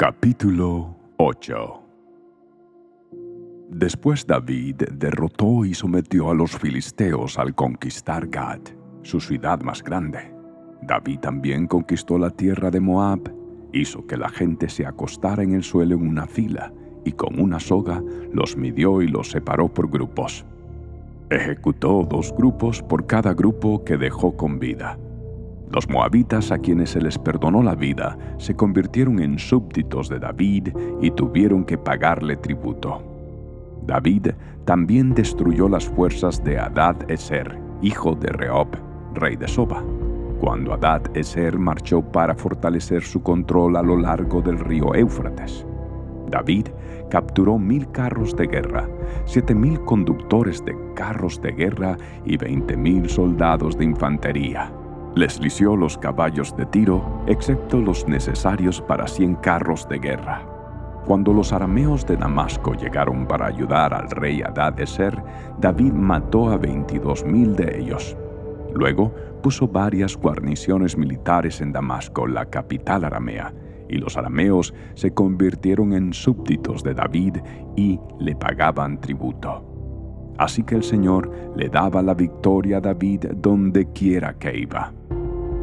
Capítulo 0.00 0.96
8 1.18 1.82
Después 3.68 4.26
David 4.26 4.76
derrotó 4.94 5.66
y 5.66 5.74
sometió 5.74 6.30
a 6.30 6.34
los 6.34 6.56
filisteos 6.56 7.38
al 7.38 7.54
conquistar 7.54 8.26
Gad, 8.28 8.60
su 9.02 9.20
ciudad 9.20 9.60
más 9.60 9.82
grande. 9.84 10.32
David 10.80 11.18
también 11.18 11.66
conquistó 11.66 12.16
la 12.16 12.30
tierra 12.30 12.70
de 12.70 12.80
Moab, 12.80 13.30
hizo 13.74 14.06
que 14.06 14.16
la 14.16 14.30
gente 14.30 14.70
se 14.70 14.86
acostara 14.86 15.42
en 15.42 15.52
el 15.52 15.62
suelo 15.62 15.96
en 15.96 16.08
una 16.08 16.26
fila, 16.26 16.72
y 17.04 17.12
con 17.12 17.38
una 17.38 17.60
soga 17.60 18.02
los 18.32 18.56
midió 18.56 19.02
y 19.02 19.08
los 19.08 19.28
separó 19.28 19.68
por 19.68 19.90
grupos. 19.90 20.46
Ejecutó 21.28 22.06
dos 22.08 22.34
grupos 22.34 22.82
por 22.82 23.06
cada 23.06 23.34
grupo 23.34 23.84
que 23.84 23.98
dejó 23.98 24.34
con 24.34 24.58
vida 24.58 24.98
los 25.72 25.88
moabitas 25.88 26.50
a 26.50 26.58
quienes 26.58 26.90
se 26.90 27.00
les 27.00 27.18
perdonó 27.18 27.62
la 27.62 27.74
vida 27.74 28.18
se 28.38 28.54
convirtieron 28.54 29.20
en 29.20 29.38
súbditos 29.38 30.08
de 30.08 30.18
David 30.18 30.68
y 31.00 31.10
tuvieron 31.12 31.64
que 31.64 31.78
pagarle 31.78 32.36
tributo. 32.36 33.02
David 33.86 34.28
también 34.64 35.14
destruyó 35.14 35.68
las 35.68 35.86
fuerzas 35.86 36.42
de 36.42 36.58
Adad-Eser, 36.58 37.58
hijo 37.82 38.14
de 38.14 38.28
Rehob, 38.28 38.68
rey 39.14 39.36
de 39.36 39.48
Soba, 39.48 39.82
cuando 40.40 40.72
Adad-Eser 40.74 41.58
marchó 41.58 42.02
para 42.02 42.34
fortalecer 42.34 43.02
su 43.02 43.22
control 43.22 43.76
a 43.76 43.82
lo 43.82 43.96
largo 43.96 44.42
del 44.42 44.58
río 44.58 44.94
Éufrates. 44.94 45.66
David 46.28 46.68
capturó 47.10 47.58
mil 47.58 47.90
carros 47.90 48.36
de 48.36 48.46
guerra, 48.46 48.88
siete 49.24 49.54
mil 49.54 49.80
conductores 49.84 50.64
de 50.64 50.76
carros 50.94 51.40
de 51.42 51.52
guerra 51.52 51.96
y 52.24 52.36
veinte 52.36 52.76
mil 52.76 53.08
soldados 53.08 53.76
de 53.76 53.84
infantería. 53.84 54.72
Les 55.16 55.40
lició 55.40 55.74
los 55.74 55.98
caballos 55.98 56.56
de 56.56 56.66
tiro, 56.66 57.02
excepto 57.26 57.78
los 57.78 58.06
necesarios 58.06 58.80
para 58.80 59.08
cien 59.08 59.34
carros 59.34 59.88
de 59.88 59.98
guerra. 59.98 60.46
Cuando 61.04 61.32
los 61.32 61.52
arameos 61.52 62.06
de 62.06 62.16
Damasco 62.16 62.74
llegaron 62.74 63.26
para 63.26 63.46
ayudar 63.46 63.92
al 63.92 64.08
rey 64.08 64.40
Adad-Eser, 64.40 65.20
David 65.58 65.92
mató 65.94 66.50
a 66.50 66.56
veintidós 66.56 67.24
mil 67.24 67.56
de 67.56 67.80
ellos. 67.80 68.16
Luego 68.72 69.12
puso 69.42 69.66
varias 69.66 70.16
guarniciones 70.16 70.96
militares 70.96 71.60
en 71.60 71.72
Damasco, 71.72 72.28
la 72.28 72.46
capital 72.46 73.04
aramea, 73.04 73.52
y 73.88 73.96
los 73.96 74.16
arameos 74.16 74.72
se 74.94 75.12
convirtieron 75.12 75.92
en 75.92 76.12
súbditos 76.12 76.84
de 76.84 76.94
David 76.94 77.38
y 77.74 77.98
le 78.20 78.36
pagaban 78.36 79.00
tributo. 79.00 79.64
Así 80.38 80.62
que 80.62 80.76
el 80.76 80.84
Señor 80.84 81.52
le 81.56 81.68
daba 81.68 82.00
la 82.00 82.14
victoria 82.14 82.76
a 82.76 82.80
David 82.80 83.26
donde 83.34 83.90
quiera 83.92 84.34
que 84.34 84.56
iba. 84.56 84.92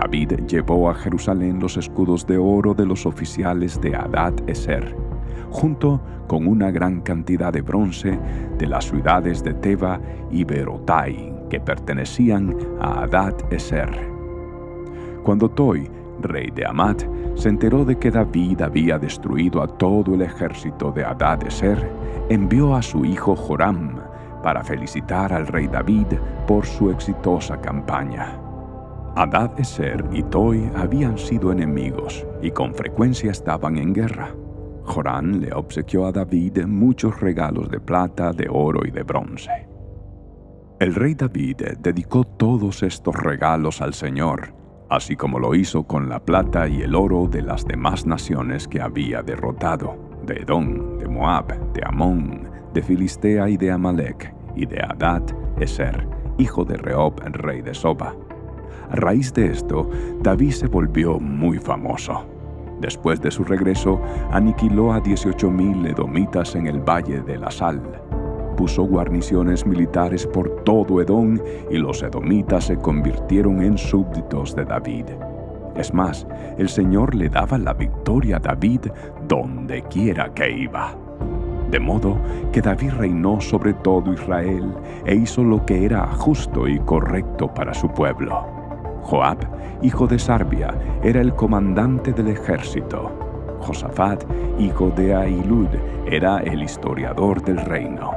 David 0.00 0.46
llevó 0.46 0.88
a 0.88 0.94
Jerusalén 0.94 1.58
los 1.58 1.76
escudos 1.76 2.24
de 2.24 2.38
oro 2.38 2.72
de 2.72 2.86
los 2.86 3.04
oficiales 3.04 3.80
de 3.80 3.96
Adad-Eser, 3.96 4.94
junto 5.50 6.00
con 6.28 6.46
una 6.46 6.70
gran 6.70 7.00
cantidad 7.00 7.52
de 7.52 7.62
bronce 7.62 8.16
de 8.58 8.66
las 8.68 8.84
ciudades 8.84 9.42
de 9.42 9.54
Teba 9.54 10.00
y 10.30 10.44
Berotai, 10.44 11.34
que 11.50 11.58
pertenecían 11.58 12.54
a 12.80 13.02
Adad-Eser. 13.02 13.90
Cuando 15.24 15.48
Toi, 15.50 15.90
rey 16.22 16.52
de 16.52 16.64
Amat, 16.64 17.02
se 17.34 17.48
enteró 17.48 17.84
de 17.84 17.98
que 17.98 18.12
David 18.12 18.62
había 18.62 19.00
destruido 19.00 19.60
a 19.60 19.66
todo 19.66 20.14
el 20.14 20.22
ejército 20.22 20.92
de 20.92 21.04
Adad-Eser, 21.04 21.90
envió 22.28 22.76
a 22.76 22.82
su 22.82 23.04
hijo 23.04 23.34
Joram 23.34 23.96
para 24.44 24.62
felicitar 24.62 25.32
al 25.32 25.48
rey 25.48 25.66
David 25.66 26.06
por 26.46 26.64
su 26.66 26.88
exitosa 26.92 27.60
campaña. 27.60 28.47
Adad-Eser 29.18 30.04
y 30.12 30.22
Toi 30.22 30.70
habían 30.76 31.18
sido 31.18 31.50
enemigos 31.50 32.24
y 32.40 32.52
con 32.52 32.72
frecuencia 32.72 33.32
estaban 33.32 33.76
en 33.76 33.92
guerra. 33.92 34.32
Joram 34.84 35.40
le 35.40 35.52
obsequió 35.52 36.06
a 36.06 36.12
David 36.12 36.64
muchos 36.66 37.20
regalos 37.20 37.68
de 37.68 37.80
plata, 37.80 38.32
de 38.32 38.46
oro 38.48 38.86
y 38.86 38.92
de 38.92 39.02
bronce. 39.02 39.66
El 40.78 40.94
rey 40.94 41.16
David 41.16 41.56
dedicó 41.80 42.22
todos 42.22 42.84
estos 42.84 43.16
regalos 43.16 43.82
al 43.82 43.92
Señor, 43.92 44.54
así 44.88 45.16
como 45.16 45.40
lo 45.40 45.52
hizo 45.56 45.82
con 45.82 46.08
la 46.08 46.20
plata 46.20 46.68
y 46.68 46.82
el 46.82 46.94
oro 46.94 47.26
de 47.26 47.42
las 47.42 47.66
demás 47.66 48.06
naciones 48.06 48.68
que 48.68 48.80
había 48.80 49.20
derrotado, 49.22 49.96
de 50.24 50.42
Edom, 50.42 50.96
de 50.96 51.08
Moab, 51.08 51.72
de 51.72 51.82
Amón, 51.84 52.48
de 52.72 52.82
Filistea 52.82 53.48
y 53.48 53.56
de 53.56 53.72
Amalek, 53.72 54.32
y 54.54 54.64
de 54.64 54.80
Adad-Eser, 54.80 56.06
hijo 56.38 56.64
de 56.64 56.76
Rehob, 56.76 57.18
rey 57.32 57.62
de 57.62 57.74
Soba. 57.74 58.14
A 58.90 58.96
raíz 58.96 59.32
de 59.34 59.46
esto, 59.46 59.88
David 60.22 60.52
se 60.52 60.66
volvió 60.66 61.18
muy 61.18 61.58
famoso. 61.58 62.24
Después 62.80 63.20
de 63.20 63.30
su 63.30 63.44
regreso, 63.44 64.00
aniquiló 64.30 64.92
a 64.92 65.02
18.000 65.02 65.90
edomitas 65.90 66.54
en 66.54 66.66
el 66.66 66.80
Valle 66.80 67.20
de 67.22 67.38
la 67.38 67.50
Sal. 67.50 67.82
Puso 68.56 68.84
guarniciones 68.84 69.66
militares 69.66 70.26
por 70.26 70.62
todo 70.64 71.00
Edom 71.00 71.38
y 71.70 71.78
los 71.78 72.02
edomitas 72.02 72.64
se 72.64 72.76
convirtieron 72.76 73.62
en 73.62 73.78
súbditos 73.78 74.54
de 74.54 74.64
David. 74.64 75.06
Es 75.76 75.94
más, 75.94 76.26
el 76.56 76.68
Señor 76.68 77.14
le 77.14 77.28
daba 77.28 77.56
la 77.56 77.72
victoria 77.72 78.36
a 78.36 78.40
David 78.40 78.80
donde 79.28 79.82
quiera 79.82 80.32
que 80.34 80.50
iba. 80.50 80.96
De 81.70 81.78
modo 81.78 82.16
que 82.52 82.62
David 82.62 82.92
reinó 82.98 83.40
sobre 83.40 83.74
todo 83.74 84.12
Israel 84.12 84.74
e 85.04 85.14
hizo 85.14 85.44
lo 85.44 85.64
que 85.66 85.84
era 85.84 86.06
justo 86.06 86.66
y 86.66 86.80
correcto 86.80 87.52
para 87.52 87.74
su 87.74 87.88
pueblo. 87.90 88.47
Joab, 89.08 89.38
hijo 89.80 90.06
de 90.06 90.18
Sarbia, 90.18 90.74
era 91.02 91.22
el 91.22 91.34
comandante 91.34 92.12
del 92.12 92.28
ejército. 92.28 93.10
Josafat, 93.60 94.22
hijo 94.58 94.90
de 94.90 95.14
Ahilud, 95.14 95.68
era 96.04 96.40
el 96.40 96.62
historiador 96.62 97.42
del 97.42 97.56
reino. 97.56 98.10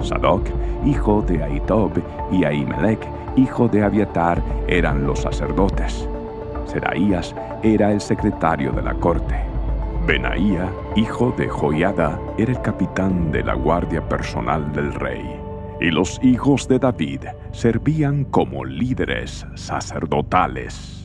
Sadoc, 0.00 0.48
hijo 0.84 1.22
de 1.22 1.44
Aitob, 1.44 1.92
y 2.32 2.42
Ahimelech, 2.44 3.06
hijo 3.36 3.68
de 3.68 3.84
Abiatar, 3.84 4.42
eran 4.66 5.06
los 5.06 5.20
sacerdotes. 5.20 6.08
Seraías 6.64 7.36
era 7.62 7.92
el 7.92 8.00
secretario 8.00 8.72
de 8.72 8.82
la 8.82 8.94
corte. 8.94 9.36
Benaía, 10.08 10.68
hijo 10.96 11.32
de 11.38 11.48
Joiada, 11.48 12.18
era 12.36 12.50
el 12.50 12.60
capitán 12.62 13.30
de 13.30 13.44
la 13.44 13.54
guardia 13.54 14.02
personal 14.08 14.72
del 14.72 14.92
rey 14.92 15.41
y 15.82 15.90
los 15.90 16.20
hijos 16.22 16.68
de 16.68 16.78
David 16.78 17.22
servían 17.50 18.24
como 18.24 18.64
líderes 18.64 19.44
sacerdotales. 19.56 21.01